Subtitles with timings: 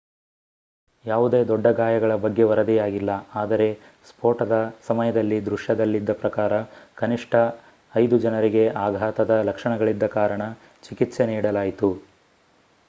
[1.05, 3.11] ಯಾವುದೇ ದೊಡ್ಡ ಗಾಯಗಳ ಬಗ್ಗೆ ವರದಿಯಾಗಿಲ್ಲ
[3.35, 3.67] ಆದರೆ
[4.05, 4.55] ಸ್ಫೋಟದ
[4.87, 6.53] ಸಮಯದಲ್ಲಿ ದೃಶ್ಯದಲ್ಲಿದ್ದ ಪ್ರಕಾರ
[6.97, 7.35] ಕನಿಷ್ಠ
[7.93, 10.45] ಐದು ಜನರಿಗೆ ಆಘಾತದ ಲಕ್ಷಣಗಳಿದ್ದ ಕಾರಣ
[10.83, 11.91] ಚಿಕಿತ್ಸೆ ನೀಡಲಾಯಿತು